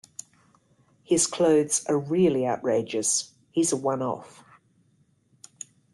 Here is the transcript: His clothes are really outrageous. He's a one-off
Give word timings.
His 1.03 1.27
clothes 1.27 1.85
are 1.85 1.99
really 1.99 2.47
outrageous. 2.47 3.35
He's 3.51 3.71
a 3.71 3.77
one-off 3.77 4.43